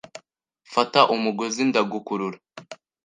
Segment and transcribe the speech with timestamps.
[0.73, 2.37] Fata umugozi, ndagukurura